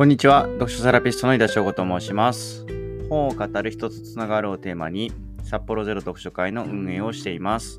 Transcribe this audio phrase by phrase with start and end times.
[0.00, 0.44] こんにちは。
[0.44, 2.64] 読書セラピストの井田翔吾と申します。
[3.10, 5.12] 本を語る人とつながるをテーマに、
[5.42, 7.78] 札幌ゼロ読書会の運営をしています。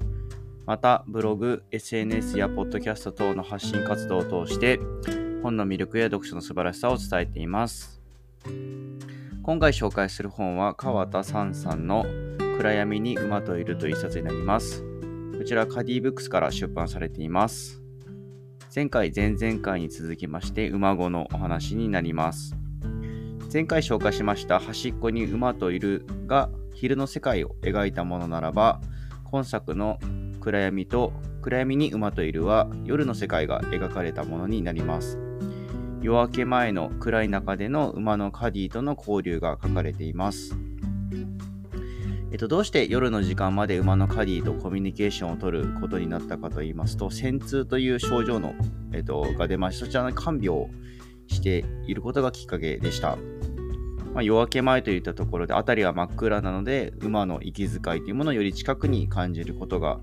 [0.67, 4.79] また、ブログ、SNS やポッドキャスト等の発信活動を通して、
[5.41, 7.99] 本の魅力や読書の素晴らしさを伝えています。
[9.41, 12.05] 今回紹介する本は、川田三さんの
[12.55, 14.83] 暗闇に馬といるという一冊になります。
[15.35, 17.80] こちら、カディブックスから出版されています。
[18.73, 22.55] 前回、前々回に続きまして、馬子のお話になります。
[23.51, 28.79] 前回紹介しました端っこに馬といるが昼の世界を描いたものならば、
[29.25, 29.99] 今作の
[30.39, 31.11] 暗闇と
[31.41, 35.19] 暗闇に馬といるは夜の世界が描かれたものになります。
[36.01, 40.55] 夜明け前の暗い中での馬のカディとの交流が書かれています。
[42.31, 48.55] えっと、どうして夜の時間まで馬のカディとコミュニケーションを取ることになったかと言いますと、戦痛という症状の、
[48.93, 50.69] えっと、が出まして、そちらの看病を
[51.27, 53.17] していることがきっかけでした。
[54.13, 59.99] まあ、夜明け前といったところで、辺りは真っ暗なので、馬の息遣いというものをより近くに感じることが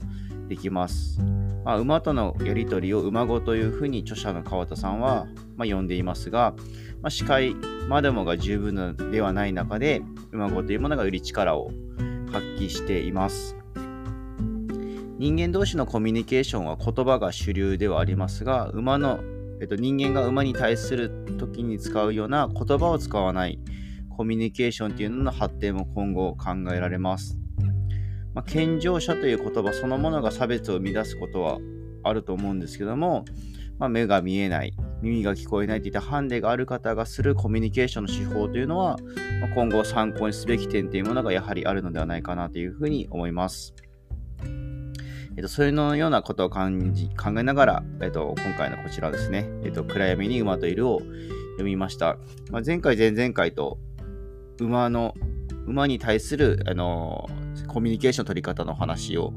[0.49, 1.23] できます。
[1.65, 5.27] まあ、馬とのやり取りを馬語というふうに著者の川田さんは、
[5.57, 6.55] まあ、呼んでいますが、
[7.01, 7.55] まあ、視界
[7.89, 11.71] までもが十分ではない中で、馬語というものがより力を
[12.33, 13.57] 発揮しています。
[15.19, 19.19] 人間同士のコミュニケーションは言葉が主流ではありますが、馬の、
[19.61, 23.59] えっと、人間が馬に対する時に使うような言葉を使わない
[24.17, 27.39] コミュニケーションというのの発展も今後考えられます。
[28.35, 31.59] まあ、健常者という言葉そのものが差別を生み出すことは
[32.05, 33.25] あると思うんですけども、
[33.79, 38.97] まあ、目が見えない、耳が聞こえないといったハンデがある方がするコミュニケーションの手法というのは、
[39.41, 43.75] ま、今後参考にすべき点というものがやはりあるのではないかなというふうに思います。
[45.37, 52.19] えっと、そういうのようなことを感じ考えながら、えっと、今回のこちらですね、えっと、暗闇に馬といるを読みました。
[52.51, 53.79] まあ、前回、前々回と
[54.61, 55.15] 馬の、
[55.65, 57.29] 馬に対する、あの
[57.69, 59.33] コミュニケーションの取り方の話を、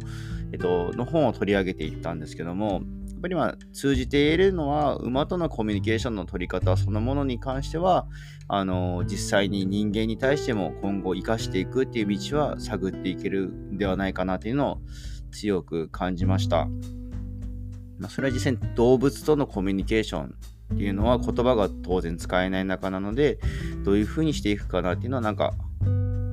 [0.52, 2.82] えっと、の本を取り上げていったんですけども、
[3.22, 8.08] ぱりまあ通じているのは、馬とのコミュニケーションの取り方そのものに関しては、
[8.48, 14.78] あの実際に人間に対しても今後生かしていくっていう道は探っていけるんではないかなというのを
[15.32, 16.68] 強く感じました。
[18.00, 20.36] まあ、それは実際に動物とのコミュニケーション
[20.74, 23.40] っていうのは言葉が当然使えない中なので、
[23.84, 25.54] どういうふうにしていくかなっていうのはなんか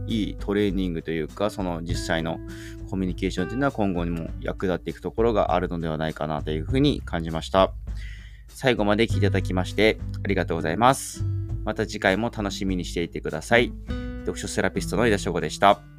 [0.09, 2.39] いいトレーニングというか、その実際の
[2.91, 7.73] コミュニケーションというのは今後にも役立っていくところがあるのではないかなというふうに感じました。
[8.49, 11.25] 最後まで聞いていただきましてありがとうございます。
[11.65, 13.73] また次回も楽しみにしていてください。
[14.23, 15.98] 読書セラピストの井田翔吾でした。